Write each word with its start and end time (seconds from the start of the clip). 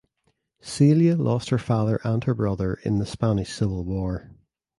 Celia 0.61 1.15
lost 1.15 1.51
her 1.51 1.59
father 1.59 1.99
and 2.03 2.23
her 2.23 2.33
brother 2.33 2.79
in 2.83 2.97
the 2.97 3.05
Spanish 3.05 3.53
Civil 3.53 3.83
War. 3.83 4.31